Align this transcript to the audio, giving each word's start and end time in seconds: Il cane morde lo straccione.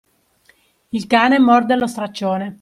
Il 0.89 1.05
cane 1.05 1.37
morde 1.37 1.75
lo 1.75 1.85
straccione. 1.85 2.49